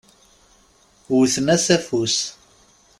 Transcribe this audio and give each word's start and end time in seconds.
Wwten-as 1.11 1.65
afus. 1.75 2.17